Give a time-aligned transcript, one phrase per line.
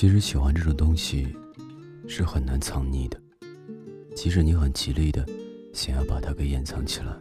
[0.00, 1.28] 其实喜欢这种东西
[2.08, 3.20] 是很难藏匿的，
[4.16, 5.28] 即使你很极力的
[5.74, 7.14] 想要把它给掩藏起来，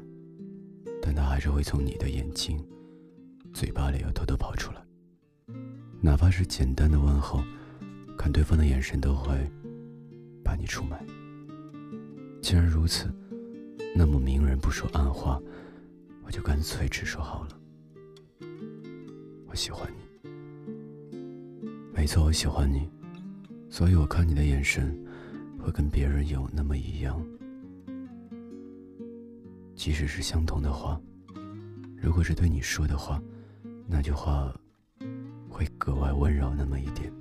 [1.02, 2.58] 但它还是会从你的眼睛、
[3.54, 4.82] 嘴巴里又偷偷跑出来。
[6.00, 7.44] 哪怕是简单的问候，
[8.18, 9.36] 看对方的眼神都会
[10.42, 11.06] 把你出卖。
[12.42, 13.14] 既然如此，
[13.94, 15.38] 那么明人不说暗话，
[16.24, 17.60] 我就干脆直说好了。
[19.48, 20.09] 我喜欢你。
[22.00, 22.90] 没错，我喜欢你，
[23.70, 24.98] 所以我看你的眼神
[25.60, 27.22] 会跟别人有那么一样。
[29.76, 30.98] 即使是相同的话，
[31.98, 33.22] 如果是对你说的话，
[33.86, 34.50] 那句话
[35.50, 37.12] 会格外温柔那么一点。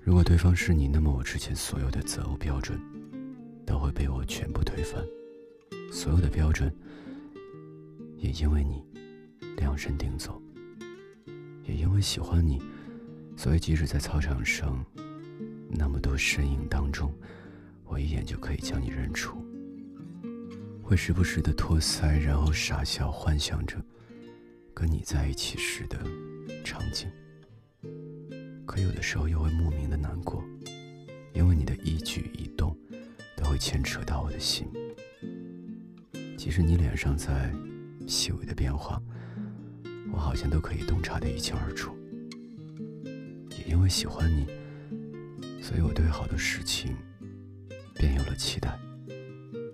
[0.00, 2.80] 如果对方是你，那么我之前所有的择偶标准
[3.66, 5.04] 都会被我全部推翻，
[5.92, 6.74] 所有的标准
[8.16, 8.82] 也因为你
[9.58, 10.42] 量身定做，
[11.64, 12.58] 也因为喜欢你。
[13.36, 14.84] 所以，即使在操场上，
[15.68, 17.12] 那么多身影当中，
[17.84, 19.44] 我一眼就可以将你认出。
[20.82, 23.76] 会时不时的托腮，然后傻笑，幻想着
[24.72, 25.98] 跟你在一起时的
[26.62, 27.08] 场景。
[28.66, 30.42] 可有的时候又会莫名的难过，
[31.32, 32.76] 因为你的一举一动
[33.36, 34.66] 都会牵扯到我的心。
[36.36, 37.52] 即使你脸上在
[38.06, 39.02] 细微的变化，
[40.12, 41.96] 我好像都可以洞察的一清二楚。
[43.66, 44.46] 因为喜欢你，
[45.62, 46.94] 所以我对好多事情
[47.94, 48.78] 便有了期待。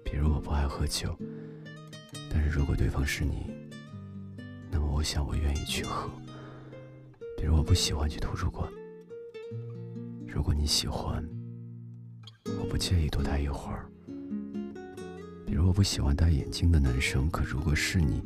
[0.05, 1.17] 比如我不爱喝酒，
[2.31, 3.51] 但是如果对方是你，
[4.71, 6.11] 那么我想我愿意去喝。
[7.37, 8.71] 比如我不喜欢去图书馆，
[10.27, 11.25] 如果你喜欢，
[12.61, 13.87] 我不介意多待一会儿。
[15.47, 18.23] 比如我不喜欢戴眼镜的男生，可如果是你，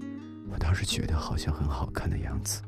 [0.50, 2.62] 我倒是觉得好像很好看的样子。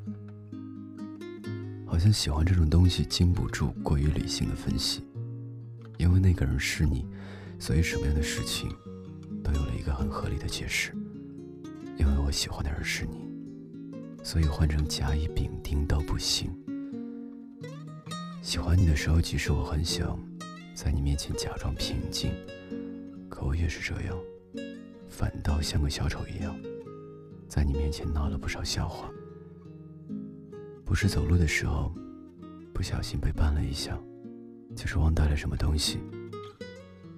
[1.96, 5.02] 好像喜欢这种东西经不住过于理性的分析，
[5.96, 7.06] 因为那个人是你，
[7.58, 8.68] 所以什么样的事情
[9.42, 10.92] 都有了一个很合理的解释。
[11.96, 13.26] 因为我喜欢的人是你，
[14.22, 16.54] 所以换成甲乙丙丁都不行。
[18.42, 20.22] 喜欢你的时候，其实我很想
[20.74, 22.30] 在你面前假装平静，
[23.30, 24.18] 可我越是这样，
[25.08, 26.54] 反倒像个小丑一样，
[27.48, 29.10] 在你面前闹了不少笑话。
[30.86, 31.92] 不是走路的时候，
[32.72, 33.98] 不小心被绊了一下，
[34.76, 35.98] 就是忘带了什么东西，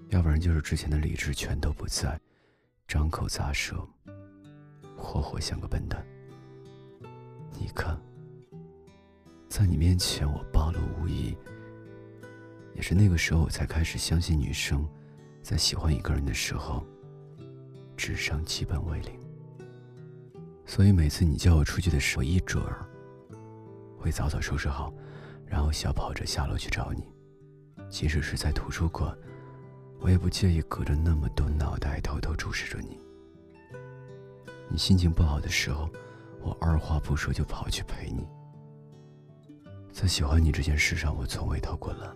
[0.09, 2.19] 要不然就是之前的理智全都不在，
[2.89, 3.87] 张口砸舌，
[4.97, 6.03] 活活像个笨蛋。
[7.61, 8.01] 你看，
[9.51, 11.37] 在你面前我暴露无遗，
[12.75, 14.89] 也是那个时候我才开始相信女生，
[15.43, 16.87] 在喜欢一个人的时候，
[17.99, 19.13] 智商基本为零。
[20.65, 22.88] 所以每次你叫我出去的时候，一准儿。
[23.99, 24.93] 会早早收拾好，
[25.47, 27.03] 然后小跑着下楼去找你。
[27.91, 29.17] 即使是在图书馆，
[30.01, 32.99] 我也不介意隔着那么多脑袋偷偷注视着你。
[34.71, 35.89] 你心情不好的时候，
[36.43, 38.29] 我二话不说就跑去陪你。
[39.91, 42.15] 在喜欢你这件事上，我从未偷过懒。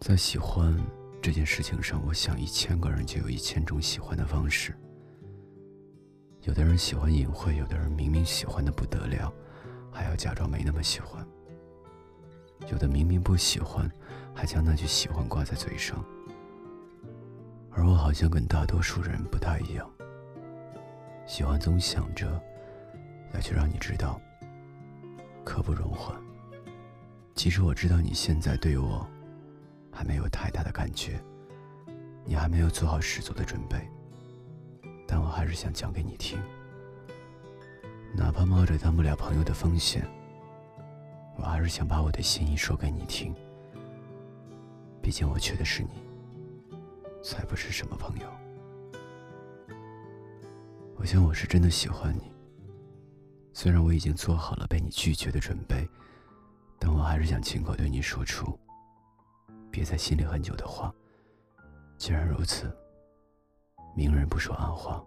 [0.00, 0.76] 在喜欢
[1.22, 4.76] 这件事情上，我想一千个人就有一千种喜欢的方式。
[6.46, 9.32] 有的人喜欢隐晦，有的人明明喜欢的不得了，
[9.90, 11.26] 还要假装没那么喜欢；
[12.70, 13.90] 有的明明不喜欢，
[14.32, 16.04] 还将那句喜欢挂在嘴上。
[17.72, 19.90] 而我好像跟大多数人不太一样，
[21.26, 22.40] 喜欢总想着
[23.34, 24.20] 要去让你知道，
[25.44, 26.16] 刻不容缓。
[27.34, 29.04] 其实我知道你现在对我
[29.90, 31.20] 还没有太大的感觉，
[32.24, 33.84] 你还没有做好十足的准备。
[35.06, 36.36] 但我还是想讲给你听，
[38.12, 40.04] 哪怕冒着当不了朋友的风险，
[41.36, 43.34] 我还是想把我的心意说给你听。
[45.00, 46.02] 毕竟我缺的是你，
[47.22, 48.26] 才不是什么朋友。
[50.96, 52.32] 我想我是真的喜欢你，
[53.52, 55.88] 虽然我已经做好了被你拒绝的准备，
[56.80, 58.58] 但我还是想亲口对你说出
[59.70, 60.92] 憋在心里很久的话。
[61.96, 62.76] 既然如此。
[63.96, 65.02] 明人不说暗话，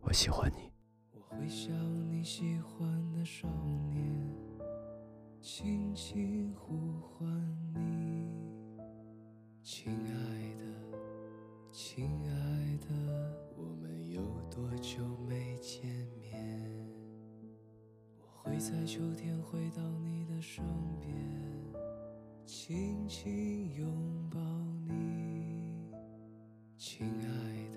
[0.00, 0.72] 我喜欢你。
[1.12, 1.70] 我会像
[2.10, 3.46] 你喜欢的少
[3.90, 4.34] 年，
[5.38, 7.28] 轻轻呼唤
[7.74, 8.26] 你，
[9.62, 10.64] 亲爱的，
[11.70, 12.88] 亲爱的，
[13.54, 15.84] 我们有多久没见
[16.18, 16.58] 面？
[18.18, 20.64] 我会在秋天回到你的身
[20.98, 21.14] 边，
[22.46, 23.86] 轻轻拥
[24.30, 24.40] 抱
[24.88, 25.69] 你。
[26.82, 27.28] 亲爱
[27.68, 27.76] 的，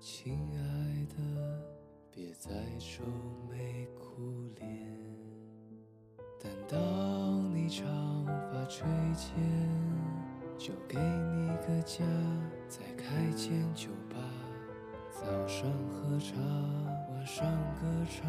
[0.00, 1.14] 亲爱的，
[2.10, 2.50] 别再
[2.80, 3.04] 愁
[3.48, 4.68] 眉苦脸。
[6.66, 6.76] 到
[7.54, 7.86] 你长
[8.26, 9.32] 发垂肩，
[10.58, 12.04] 就给你个家，
[12.68, 14.16] 在开间酒吧。
[15.12, 16.34] 早上喝茶，
[17.12, 17.46] 晚上
[17.76, 18.28] 歌唱，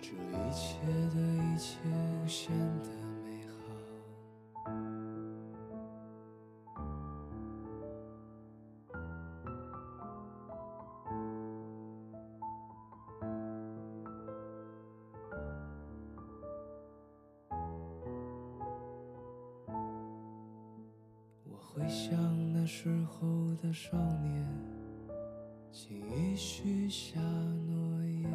[0.00, 0.78] 这一切
[1.14, 1.78] 的一切，
[2.24, 3.01] 无限的。
[21.74, 22.12] 回想
[22.52, 24.46] 那时候的少年，
[25.70, 27.18] 轻易许下
[27.66, 28.30] 诺言。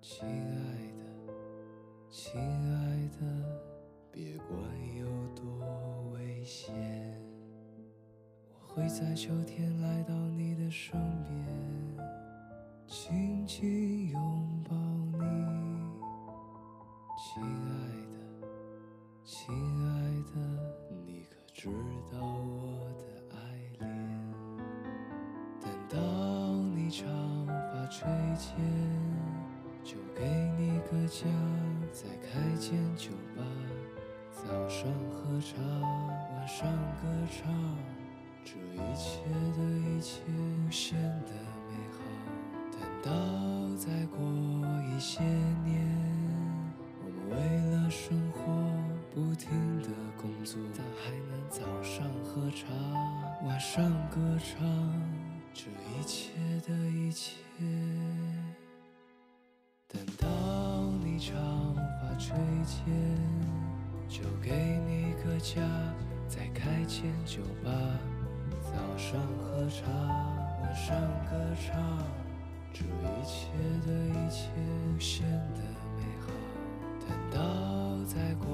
[0.00, 0.54] 亲爱
[0.94, 1.32] 的，
[2.08, 3.60] 亲爱的，
[4.12, 4.56] 别管
[5.00, 5.42] 有多
[6.12, 6.72] 危险，
[8.52, 10.92] 我会在秋天来到你的身
[11.26, 12.06] 边，
[12.86, 13.97] 紧紧
[27.98, 28.06] 睡
[28.36, 28.54] 前，
[29.82, 30.22] 就给
[30.56, 31.26] 你个家，
[31.90, 33.42] 在开间酒吧。
[34.30, 35.56] 早上喝茶，
[36.36, 36.72] 晚上
[37.02, 37.52] 歌唱，
[38.44, 39.18] 这一切
[39.56, 40.96] 的一切，无限
[41.26, 41.32] 的
[41.66, 41.98] 美好。
[42.70, 44.16] 等到再过
[44.94, 45.20] 一些
[45.64, 45.84] 年，
[47.02, 47.36] 我们为
[47.72, 48.38] 了生活
[49.12, 51.38] 不停的工作，但还能。
[51.50, 52.66] 早上喝茶，
[53.42, 54.62] 晚上歌唱，
[55.54, 56.30] 这一切
[56.60, 56.74] 的
[62.68, 62.92] 垂肩，
[64.08, 65.62] 就给你个家，
[66.28, 67.70] 在开间酒吧。
[68.60, 69.86] 早上喝茶，
[70.62, 70.94] 晚上
[71.30, 71.80] 歌唱，
[72.74, 73.48] 这一切
[73.86, 74.50] 的一切，
[74.94, 75.62] 无限的
[75.96, 76.30] 美好。
[77.00, 78.46] 等到再过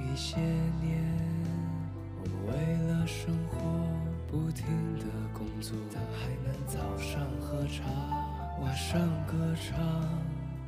[0.00, 0.36] 一些
[0.82, 1.02] 年。
[2.18, 3.56] 我为了生活
[4.30, 4.66] 不停
[4.98, 7.84] 的工作，但还能早上喝茶，
[8.60, 9.78] 晚上歌唱，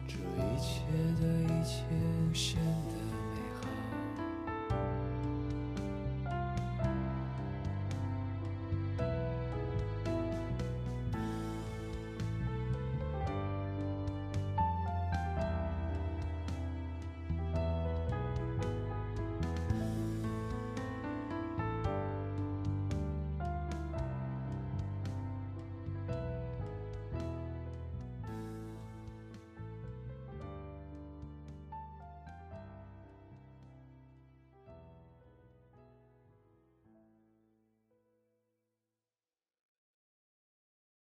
[0.08, 0.81] 这一切
[1.20, 1.84] 的一切，
[2.32, 2.56] 显
[2.88, 3.07] 得。